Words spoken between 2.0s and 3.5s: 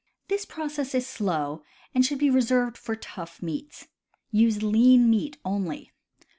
should be re served for tough